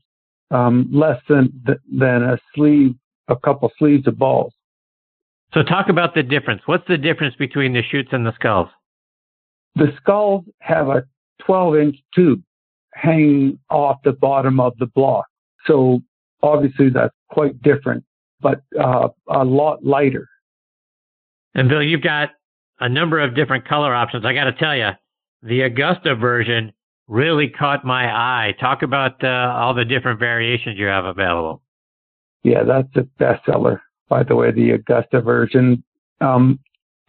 um, 0.52 0.88
less 0.92 1.20
than 1.28 1.52
than 1.92 2.24
a 2.24 2.38
sleeve, 2.56 2.96
a 3.28 3.36
couple 3.36 3.72
sleeves 3.78 4.08
of 4.08 4.18
balls. 4.18 4.54
So 5.54 5.64
talk 5.64 5.90
about 5.90 6.14
the 6.14 6.24
difference. 6.24 6.62
What's 6.66 6.88
the 6.88 6.98
difference 6.98 7.36
between 7.36 7.74
the 7.74 7.82
Shootz 7.82 8.14
and 8.14 8.26
the 8.26 8.34
skulls? 8.36 8.70
The 9.76 9.94
skulls 9.98 10.44
have 10.60 10.90
a 10.90 11.04
12 11.46 11.76
inch 11.78 11.96
tube 12.14 12.42
hanging 12.94 13.60
off 13.70 13.98
the 14.04 14.14
bottom 14.14 14.60
of 14.60 14.74
the 14.78 14.88
block. 14.88 15.26
So 15.66 16.02
obviously 16.42 16.90
that's 16.90 17.14
quite 17.30 17.62
different, 17.62 18.04
but 18.42 18.62
uh, 18.80 19.10
a 19.30 19.44
lot 19.44 19.86
lighter. 19.86 20.28
And 21.54 21.70
Bill, 21.70 21.84
you've 21.84 22.02
got 22.02 22.32
a 22.80 22.90
number 22.90 23.20
of 23.20 23.36
different 23.36 23.68
color 23.68 23.94
options. 23.94 24.26
I 24.26 24.34
got 24.34 24.46
to 24.46 24.54
tell 24.54 24.76
you, 24.76 24.90
the 25.44 25.62
Augusta 25.62 26.16
version 26.16 26.74
really 27.08 27.50
caught 27.50 27.86
my 27.86 28.06
eye. 28.12 28.54
Talk 28.60 28.82
about 28.82 29.24
uh, 29.24 29.54
all 29.56 29.74
the 29.74 29.86
different 29.86 30.20
variations 30.20 30.78
you 30.78 30.88
have 30.88 31.06
available. 31.06 31.62
Yeah, 32.44 32.64
that's 32.64 32.90
a 32.96 33.08
bestseller, 33.22 33.80
by 34.10 34.24
the 34.24 34.36
way, 34.36 34.52
the 34.52 34.72
Augusta 34.72 35.22
version. 35.22 35.84
Um, 36.22 36.60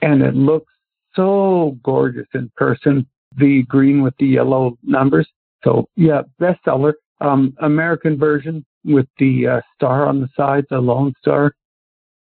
and 0.01 0.23
it 0.23 0.35
looks 0.35 0.73
so 1.15 1.77
gorgeous 1.83 2.27
in 2.35 2.51
person. 2.57 3.07
The 3.37 3.63
green 3.65 4.03
with 4.03 4.15
the 4.19 4.27
yellow 4.27 4.79
numbers. 4.83 5.29
So 5.65 5.89
yeah, 5.97 6.23
bestseller. 6.41 6.95
Um, 7.21 7.55
American 7.61 8.17
version 8.17 8.65
with 8.85 9.07
the 9.19 9.47
uh, 9.47 9.61
star 9.75 10.07
on 10.07 10.21
the 10.21 10.29
side, 10.37 10.65
the 10.71 10.79
Lone 10.79 11.13
Star. 11.21 11.53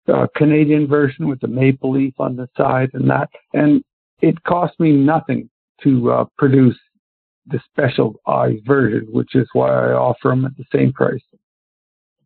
Uh, 0.08 0.26
Canadian 0.38 0.88
version 0.88 1.28
with 1.28 1.42
the 1.42 1.48
maple 1.48 1.92
leaf 1.92 2.14
on 2.18 2.38
the 2.38 2.48
side 2.56 2.90
and 2.94 3.10
that. 3.10 3.30
And 3.54 3.84
it 4.22 4.42
cost 4.44 4.80
me 4.80 4.94
nothing 4.94 5.50
to 5.84 6.12
uh, 6.12 6.26
produce 6.38 6.78
the 7.50 7.60
specialized 7.72 8.66
version, 8.66 9.08
which 9.12 9.36
is 9.36 9.48
why 9.54 9.70
I 9.70 9.94
offer 9.94 10.30
them 10.30 10.46
at 10.46 10.56
the 10.58 10.66
same 10.74 10.94
price. 10.94 11.22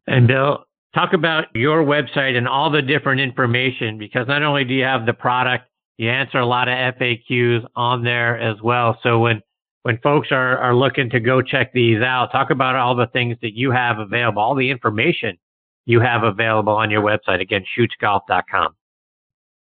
And 0.07 0.27
Bill, 0.27 0.65
talk 0.93 1.13
about 1.13 1.45
your 1.53 1.83
website 1.83 2.35
and 2.35 2.47
all 2.47 2.69
the 2.69 2.81
different 2.81 3.21
information 3.21 3.97
because 3.97 4.27
not 4.27 4.43
only 4.43 4.63
do 4.63 4.73
you 4.73 4.83
have 4.83 5.05
the 5.05 5.13
product, 5.13 5.65
you 5.97 6.09
answer 6.09 6.39
a 6.39 6.45
lot 6.45 6.67
of 6.67 6.95
FAQs 6.95 7.65
on 7.75 8.03
there 8.03 8.39
as 8.39 8.61
well. 8.61 8.97
So 9.03 9.19
when 9.19 9.41
when 9.83 9.97
folks 9.99 10.27
are, 10.31 10.57
are 10.59 10.75
looking 10.75 11.09
to 11.09 11.19
go 11.19 11.41
check 11.41 11.73
these 11.73 12.01
out, 12.03 12.31
talk 12.31 12.51
about 12.51 12.75
all 12.75 12.95
the 12.95 13.07
things 13.07 13.35
that 13.41 13.55
you 13.55 13.71
have 13.71 13.97
available, 13.97 14.41
all 14.41 14.55
the 14.55 14.69
information 14.69 15.37
you 15.85 15.99
have 15.99 16.23
available 16.23 16.73
on 16.73 16.91
your 16.91 17.01
website. 17.01 17.41
Again, 17.41 17.63
shootzgolf.com. 17.77 18.75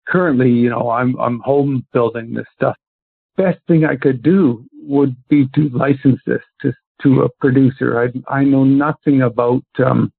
Currently, 0.07 0.49
you 0.49 0.69
know, 0.69 0.89
I'm 0.89 1.15
I'm 1.19 1.39
home 1.39 1.85
building 1.93 2.33
this 2.33 2.45
stuff. 2.53 2.75
Best 3.37 3.59
thing 3.67 3.85
I 3.85 3.95
could 3.95 4.21
do 4.21 4.65
would 4.87 5.15
be 5.29 5.47
to 5.55 5.69
license 5.69 6.19
this 6.25 6.41
to 6.61 6.73
to 7.01 7.21
a 7.21 7.29
producer. 7.39 7.99
I 8.01 8.39
I 8.39 8.43
know 8.43 8.63
nothing 8.63 9.21
about 9.21 9.63
um, 9.83 10.11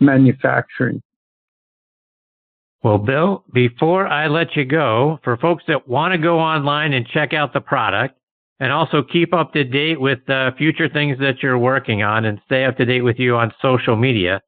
manufacturing. 0.00 1.02
Well, 2.82 2.98
Bill, 2.98 3.44
before 3.52 4.08
I 4.08 4.26
let 4.26 4.56
you 4.56 4.64
go, 4.64 5.20
for 5.22 5.36
folks 5.36 5.62
that 5.68 5.86
want 5.86 6.12
to 6.12 6.18
go 6.18 6.40
online 6.40 6.92
and 6.94 7.06
check 7.06 7.32
out 7.32 7.52
the 7.52 7.60
product 7.60 8.18
and 8.58 8.72
also 8.72 9.02
keep 9.02 9.32
up 9.32 9.52
to 9.52 9.62
date 9.64 10.00
with 10.00 10.28
uh, 10.28 10.50
future 10.58 10.88
things 10.88 11.18
that 11.18 11.42
you're 11.42 11.58
working 11.58 12.02
on 12.02 12.24
and 12.24 12.40
stay 12.44 12.64
up 12.64 12.76
to 12.78 12.84
date 12.84 13.02
with 13.02 13.18
you 13.18 13.36
on 13.36 13.52
social 13.62 13.94
media, 13.94 14.40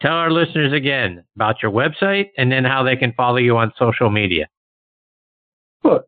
tell 0.00 0.12
our 0.12 0.30
listeners 0.30 0.72
again 0.72 1.24
about 1.34 1.62
your 1.62 1.72
website 1.72 2.26
and 2.38 2.52
then 2.52 2.64
how 2.64 2.84
they 2.84 2.96
can 2.96 3.12
follow 3.14 3.38
you 3.38 3.56
on 3.56 3.72
social 3.76 4.10
media. 4.10 4.48
Well, 5.82 6.04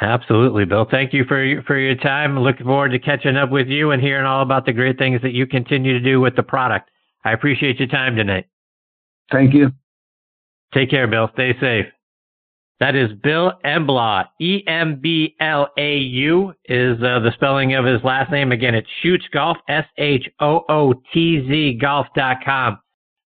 Absolutely, 0.00 0.64
Bill. 0.64 0.86
Thank 0.90 1.12
you 1.12 1.24
for 1.24 1.42
your, 1.42 1.62
for 1.62 1.78
your 1.78 1.94
time. 1.96 2.38
Looking 2.38 2.66
forward 2.66 2.90
to 2.90 2.98
catching 2.98 3.36
up 3.36 3.50
with 3.50 3.68
you 3.68 3.90
and 3.90 4.02
hearing 4.02 4.26
all 4.26 4.42
about 4.42 4.66
the 4.66 4.72
great 4.72 4.98
things 4.98 5.22
that 5.22 5.32
you 5.32 5.46
continue 5.46 5.92
to 5.92 6.00
do 6.00 6.20
with 6.20 6.36
the 6.36 6.42
product. 6.42 6.90
I 7.24 7.32
appreciate 7.32 7.78
your 7.78 7.88
time 7.88 8.16
tonight. 8.16 8.46
Thank 9.30 9.54
you. 9.54 9.70
Take 10.74 10.90
care, 10.90 11.06
Bill. 11.06 11.30
Stay 11.34 11.54
safe. 11.60 11.86
That 12.80 12.96
is 12.96 13.10
Bill 13.22 13.52
Emblau. 13.64 14.24
E 14.40 14.64
M 14.66 14.98
B 15.00 15.36
L 15.40 15.68
A 15.78 15.96
U 15.98 16.52
is 16.64 16.96
uh, 16.98 17.20
the 17.20 17.30
spelling 17.34 17.74
of 17.74 17.84
his 17.84 18.02
last 18.02 18.32
name. 18.32 18.50
Again, 18.50 18.74
it's 18.74 18.88
Shootz 19.04 19.30
Golf, 19.32 19.56
S 19.68 19.84
H 19.98 20.28
O 20.40 20.64
O 20.68 20.92
T 21.14 21.46
Z 21.48 21.78
Golf.com. 21.80 22.78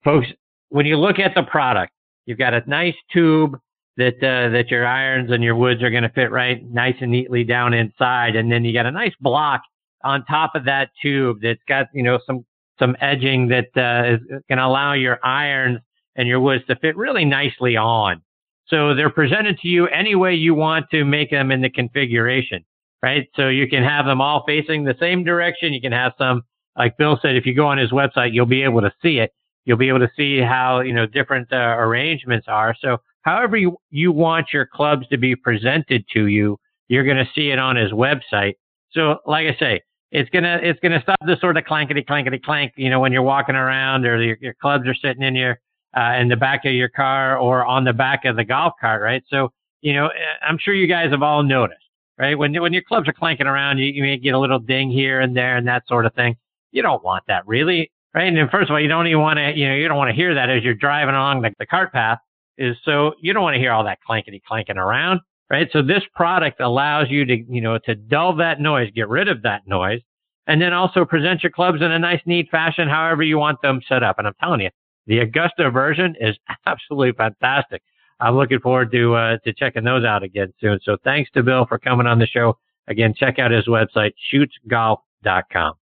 Folks, 0.06 0.28
when 0.70 0.86
you 0.86 0.98
look 0.98 1.20
at 1.20 1.36
the 1.36 1.44
product, 1.44 1.92
you've 2.26 2.38
got 2.38 2.54
a 2.54 2.62
nice 2.66 2.96
tube 3.12 3.58
that 3.98 4.16
uh, 4.24 4.50
that 4.54 4.70
your 4.70 4.86
irons 4.86 5.32
and 5.32 5.44
your 5.44 5.56
woods 5.56 5.84
are 5.84 5.90
going 5.90 6.04
to 6.04 6.10
fit 6.10 6.32
right 6.32 6.64
nice 6.72 6.96
and 7.02 7.12
neatly 7.12 7.44
down 7.44 7.74
inside, 7.74 8.38
and 8.38 8.50
then 8.50 8.64
you 8.64 8.74
got 8.74 8.86
a 8.86 8.92
nice 8.92 9.14
block 9.20 9.62
on 10.04 10.24
top 10.26 10.56
of 10.56 10.64
that 10.66 10.92
tube 11.02 11.40
that's 11.44 11.60
got 11.68 11.88
you 11.94 12.04
know 12.04 12.20
some 12.26 12.46
some 12.82 12.96
edging 13.00 13.48
that 13.50 13.68
uh, 13.78 14.16
is 14.16 14.42
going 14.50 14.58
to 14.58 14.66
allow 14.66 14.94
your 14.94 15.20
irons 15.24 15.80
and 16.16 16.28
your 16.28 16.40
woods 16.40 16.64
to 16.68 16.76
fit 16.78 16.98
really 16.98 17.24
nicely 17.24 17.78
on. 17.78 18.22
So 18.68 18.96
they're 18.96 19.12
presented 19.12 19.60
to 19.60 19.68
you 19.68 19.88
any 19.88 20.16
way 20.16 20.34
you 20.34 20.56
want 20.56 20.88
to 20.92 21.04
make 21.04 21.30
them 21.30 21.52
in 21.52 21.62
the 21.62 21.70
configuration, 21.70 22.66
right? 23.04 23.28
So 23.36 23.50
you 23.50 23.68
can 23.68 23.84
have 23.84 24.06
them 24.06 24.20
all 24.20 24.44
facing 24.48 24.84
the 24.84 24.96
same 25.00 25.24
direction. 25.24 25.74
You 25.74 25.82
can 25.82 25.92
have 25.92 26.14
some, 26.18 26.42
like 26.78 26.98
Bill 26.98 27.20
said, 27.22 27.36
if 27.36 27.46
you 27.46 27.54
go 27.54 27.68
on 27.68 27.78
his 27.78 27.92
website, 27.92 28.34
you'll 28.34 28.46
be 28.46 28.64
able 28.64 28.82
to 28.82 28.92
see 29.02 29.20
it. 29.20 29.32
You'll 29.66 29.78
be 29.78 29.90
able 29.90 30.00
to 30.00 30.12
see 30.18 30.40
how, 30.40 30.80
you 30.80 30.94
know, 30.94 31.06
different 31.06 31.52
uh, 31.52 31.76
arrangements 31.78 32.48
are. 32.50 32.76
So 32.82 32.98
however 33.22 33.58
you, 33.58 33.78
you 33.90 34.12
want 34.12 34.48
your 34.54 34.66
clubs 34.66 35.08
to 35.10 35.18
be 35.18 35.36
presented 35.36 36.06
to 36.14 36.28
you, 36.28 36.58
you're 36.88 37.04
going 37.04 37.18
to 37.18 37.30
see 37.36 37.52
it 37.52 37.60
on 37.60 37.76
his 37.76 37.92
website. 37.92 38.54
So 38.92 39.18
like 39.26 39.48
I 39.48 39.56
say, 39.60 39.82
it's 40.12 40.30
gonna 40.30 40.60
it's 40.62 40.80
gonna 40.82 41.02
stop 41.02 41.20
the 41.26 41.38
sort 41.40 41.58
of 41.58 41.64
clankety 41.64 42.06
clankety 42.06 42.42
clank, 42.42 42.74
you 42.76 42.90
know, 42.90 43.00
when 43.00 43.12
you're 43.12 43.22
walking 43.22 43.56
around 43.56 44.06
or 44.06 44.22
your, 44.22 44.38
your 44.42 44.54
clubs 44.54 44.86
are 44.88 44.96
sitting 44.96 45.24
in 45.24 45.36
your 45.36 45.60
uh, 45.98 46.16
in 46.20 46.28
the 46.28 46.36
back 46.36 46.66
of 46.66 46.74
your 46.74 46.90
car 46.90 47.38
or 47.38 47.66
on 47.66 47.84
the 47.84 47.94
back 47.94 48.26
of 48.26 48.36
the 48.36 48.44
golf 48.44 48.74
cart, 48.80 49.02
right? 49.02 49.24
So 49.30 49.52
you 49.82 49.94
know, 49.94 50.08
uh, 50.08 50.46
I'm 50.46 50.58
sure 50.58 50.74
you 50.74 50.88
guys 50.88 51.12
have 51.12 51.24
all 51.24 51.44
noticed, 51.44 51.80
right? 52.18 52.38
When 52.38 52.54
when 52.62 52.74
your 52.74 52.84
clubs 52.84 53.08
are 53.08 53.14
clanking 53.14 53.48
around, 53.48 53.78
you, 53.78 53.86
you 53.86 54.04
may 54.04 54.18
get 54.18 54.34
a 54.34 54.40
little 54.40 54.60
ding 54.60 54.92
here 54.92 55.22
and 55.22 55.36
there 55.36 55.56
and 55.56 55.68
that 55.68 55.88
sort 55.88 56.06
of 56.06 56.14
thing. 56.14 56.36
You 56.72 56.82
don't 56.82 57.04
want 57.04 57.24
that, 57.28 57.48
really, 57.48 57.90
right? 58.14 58.32
And 58.32 58.50
first 58.50 58.70
of 58.70 58.74
all, 58.74 58.80
you 58.80 58.88
don't 58.88 59.08
even 59.08 59.22
want 59.22 59.38
to, 59.38 59.54
you 59.58 59.68
know, 59.68 59.76
you 59.76 59.88
don't 59.88 59.98
want 59.98 60.10
to 60.10 60.16
hear 60.16 60.34
that 60.36 60.50
as 60.50 60.64
you're 60.64 60.74
driving 60.74 61.16
along 61.16 61.42
the, 61.42 61.54
the 61.58 61.66
cart 61.66 61.92
path. 61.94 62.20
Is 62.58 62.76
so 62.84 63.14
you 63.22 63.32
don't 63.32 63.44
want 63.44 63.56
to 63.56 63.60
hear 63.60 63.72
all 63.72 63.84
that 63.86 64.00
clankety 64.08 64.42
clanking 64.44 64.78
around 64.78 65.22
right? 65.52 65.68
So 65.74 65.82
this 65.82 66.04
product 66.16 66.62
allows 66.62 67.10
you 67.10 67.26
to, 67.26 67.38
you 67.50 67.60
know, 67.60 67.78
to 67.86 67.94
dull 67.94 68.36
that 68.38 68.62
noise, 68.62 68.90
get 68.96 69.10
rid 69.10 69.28
of 69.28 69.42
that 69.42 69.68
noise, 69.68 70.00
and 70.48 70.62
then 70.62 70.72
also 70.72 71.04
present 71.04 71.44
your 71.44 71.52
clubs 71.52 71.82
in 71.82 71.92
a 71.92 72.00
nice, 72.00 72.22
neat 72.26 72.50
fashion, 72.50 72.88
however 72.88 73.22
you 73.22 73.38
want 73.38 73.62
them 73.62 73.82
set 73.88 74.02
up. 74.02 74.18
And 74.18 74.28
I'm 74.28 74.34
telling 74.40 74.62
you, 74.62 74.70
the 75.08 75.20
Augusta 75.20 75.70
version 75.70 76.16
is 76.20 76.38
absolutely 76.66 77.12
fantastic. 77.12 77.84
I'm 78.22 78.36
looking 78.36 78.60
forward 78.60 78.92
to 78.94 79.16
uh, 79.16 79.38
to 79.40 79.54
checking 79.54 79.84
those 79.84 80.06
out 80.06 80.24
again 80.24 80.54
soon. 80.62 80.80
So 80.84 80.96
thanks 81.04 81.30
to 81.32 81.44
Bill 81.44 81.66
for 81.66 81.78
coming 81.78 82.08
on 82.08 82.20
the 82.20 82.28
show. 82.28 82.58
Again, 82.88 83.14
check 83.16 83.38
out 83.40 83.52
his 83.52 83.66
website, 83.66 84.12
shootzgolf.com. 84.32 85.74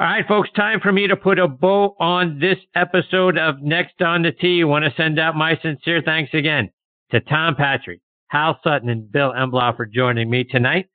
All 0.00 0.06
right, 0.06 0.26
folks, 0.26 0.48
time 0.52 0.80
for 0.80 0.92
me 0.92 1.06
to 1.06 1.16
put 1.16 1.38
a 1.38 1.48
bow 1.48 1.96
on 1.98 2.38
this 2.38 2.58
episode 2.74 3.36
of 3.36 3.60
Next 3.60 4.00
on 4.00 4.22
the 4.22 4.32
Tee. 4.32 4.64
Want 4.64 4.84
to 4.84 4.92
send 4.96 5.18
out 5.18 5.36
my 5.36 5.58
sincere 5.60 6.02
thanks 6.04 6.32
again 6.34 6.70
to 7.10 7.20
Tom 7.20 7.56
Patri, 7.56 8.00
Hal 8.28 8.58
Sutton 8.62 8.88
and 8.88 9.10
Bill 9.10 9.32
Emblau 9.32 9.76
for 9.76 9.86
joining 9.86 10.30
me 10.30 10.44
tonight. 10.44 10.88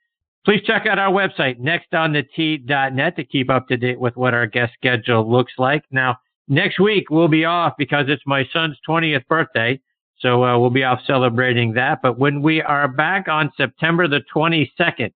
Please 0.45 0.61
check 0.65 0.85
out 0.85 0.99
our 0.99 1.11
website, 1.11 1.59
nextonthetee.net, 1.59 3.15
to 3.15 3.23
keep 3.23 3.49
up 3.49 3.67
to 3.67 3.77
date 3.77 3.99
with 3.99 4.15
what 4.17 4.33
our 4.33 4.45
guest 4.45 4.73
schedule 4.73 5.29
looks 5.29 5.53
like. 5.57 5.83
Now, 5.89 6.17
next 6.47 6.79
week 6.79 7.09
we'll 7.09 7.29
be 7.29 7.45
off 7.45 7.73
because 7.77 8.05
it's 8.09 8.23
my 8.25 8.43
son's 8.51 8.77
20th 8.87 9.25
birthday. 9.27 9.79
So 10.19 10.43
uh, 10.43 10.57
we'll 10.57 10.69
be 10.69 10.83
off 10.83 10.99
celebrating 11.05 11.73
that. 11.73 12.01
But 12.01 12.19
when 12.19 12.41
we 12.41 12.61
are 12.61 12.87
back 12.87 13.27
on 13.27 13.51
September 13.57 14.07
the 14.07 14.21
22nd, 14.33 15.11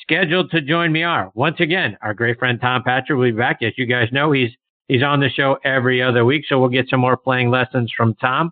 scheduled 0.00 0.50
to 0.50 0.60
join 0.60 0.92
me 0.92 1.02
are 1.02 1.30
once 1.34 1.60
again 1.60 1.96
our 2.02 2.14
great 2.14 2.38
friend 2.38 2.60
Tom 2.60 2.82
Patri 2.82 3.16
will 3.16 3.30
be 3.30 3.36
back. 3.36 3.62
As 3.62 3.72
you 3.76 3.86
guys 3.86 4.08
know, 4.12 4.32
he's 4.32 4.50
he's 4.88 5.02
on 5.02 5.20
the 5.20 5.30
show 5.30 5.58
every 5.64 6.02
other 6.02 6.24
week, 6.24 6.44
so 6.48 6.58
we'll 6.58 6.68
get 6.68 6.88
some 6.88 7.00
more 7.00 7.16
playing 7.16 7.50
lessons 7.50 7.92
from 7.96 8.14
Tom. 8.14 8.50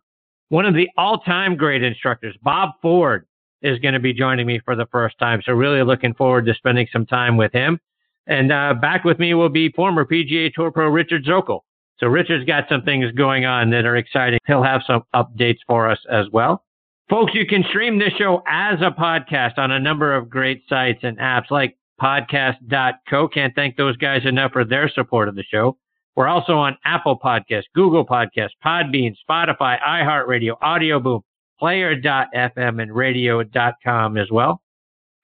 One 0.50 0.64
of 0.64 0.74
the 0.74 0.88
all-time 0.96 1.56
great 1.56 1.82
instructors, 1.82 2.36
Bob 2.42 2.70
Ford, 2.80 3.26
is 3.62 3.78
going 3.80 3.94
to 3.94 4.00
be 4.00 4.12
joining 4.12 4.46
me 4.46 4.60
for 4.64 4.76
the 4.76 4.86
first 4.86 5.18
time. 5.18 5.42
So 5.44 5.52
really 5.52 5.82
looking 5.82 6.14
forward 6.14 6.46
to 6.46 6.54
spending 6.54 6.86
some 6.92 7.06
time 7.06 7.36
with 7.36 7.52
him. 7.52 7.80
And 8.26 8.52
uh, 8.52 8.74
back 8.74 9.04
with 9.04 9.18
me 9.18 9.34
will 9.34 9.48
be 9.48 9.70
former 9.72 10.04
PGA 10.04 10.52
Tour 10.52 10.70
pro 10.70 10.88
Richard 10.88 11.24
Zokol. 11.24 11.60
So 11.98 12.06
Richard's 12.06 12.44
got 12.44 12.64
some 12.68 12.82
things 12.82 13.10
going 13.12 13.44
on 13.44 13.70
that 13.70 13.84
are 13.84 13.96
exciting. 13.96 14.38
He'll 14.46 14.62
have 14.62 14.82
some 14.86 15.02
updates 15.14 15.58
for 15.66 15.90
us 15.90 15.98
as 16.10 16.26
well. 16.32 16.64
Folks, 17.10 17.34
you 17.34 17.46
can 17.46 17.64
stream 17.70 17.98
this 17.98 18.12
show 18.18 18.42
as 18.46 18.80
a 18.80 18.90
podcast 18.90 19.58
on 19.58 19.70
a 19.70 19.80
number 19.80 20.14
of 20.14 20.28
great 20.28 20.62
sites 20.68 21.00
and 21.02 21.18
apps 21.18 21.50
like 21.50 21.76
podcast.co. 22.00 23.28
Can't 23.28 23.54
thank 23.54 23.76
those 23.76 23.96
guys 23.96 24.26
enough 24.26 24.52
for 24.52 24.64
their 24.64 24.88
support 24.88 25.28
of 25.28 25.34
the 25.34 25.42
show. 25.42 25.76
We're 26.18 26.26
also 26.26 26.54
on 26.54 26.76
Apple 26.84 27.16
Podcasts, 27.16 27.66
Google 27.76 28.04
Podcasts, 28.04 28.56
Podbean, 28.66 29.14
Spotify, 29.30 29.80
iHeartRadio, 29.80 30.56
Audio 30.60 30.98
Boom, 30.98 31.22
player.fm, 31.60 32.82
and 32.82 32.92
radio.com 32.92 34.16
as 34.16 34.28
well. 34.28 34.60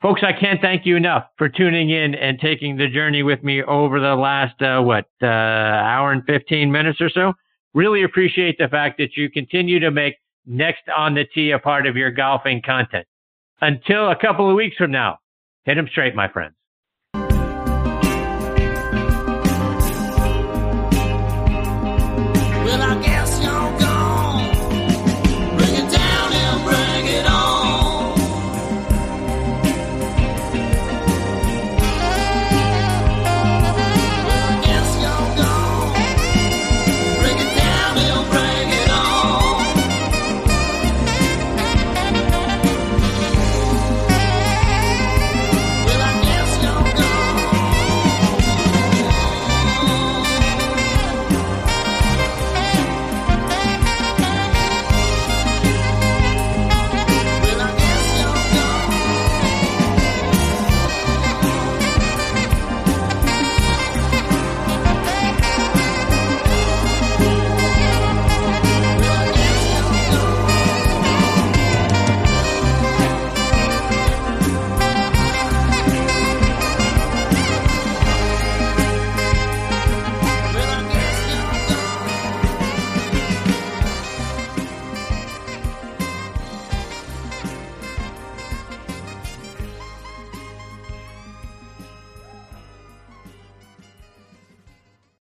Folks, 0.00 0.22
I 0.22 0.32
can't 0.32 0.60
thank 0.60 0.86
you 0.86 0.94
enough 0.94 1.24
for 1.36 1.48
tuning 1.48 1.90
in 1.90 2.14
and 2.14 2.38
taking 2.38 2.76
the 2.76 2.86
journey 2.86 3.24
with 3.24 3.42
me 3.42 3.64
over 3.64 3.98
the 3.98 4.14
last, 4.14 4.62
uh, 4.62 4.80
what, 4.82 5.06
uh, 5.20 5.26
hour 5.26 6.12
and 6.12 6.24
15 6.26 6.70
minutes 6.70 7.00
or 7.00 7.10
so. 7.10 7.32
Really 7.74 8.04
appreciate 8.04 8.56
the 8.58 8.68
fact 8.68 8.96
that 8.98 9.16
you 9.16 9.28
continue 9.28 9.80
to 9.80 9.90
make 9.90 10.14
next 10.46 10.88
on 10.96 11.14
the 11.14 11.24
tee 11.34 11.50
a 11.50 11.58
part 11.58 11.88
of 11.88 11.96
your 11.96 12.12
golfing 12.12 12.62
content. 12.62 13.04
Until 13.60 14.10
a 14.10 14.16
couple 14.16 14.48
of 14.48 14.54
weeks 14.54 14.76
from 14.76 14.92
now, 14.92 15.18
hit 15.64 15.76
'em 15.76 15.88
straight, 15.88 16.14
my 16.14 16.28
friends. 16.28 16.54